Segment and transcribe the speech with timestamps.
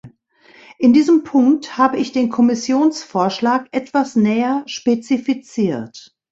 [0.79, 6.17] In diesem Punkt habe ich den Kommissionsvorschlag etwas näher spezifiziert.